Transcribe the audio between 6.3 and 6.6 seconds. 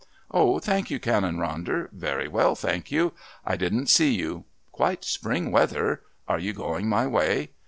you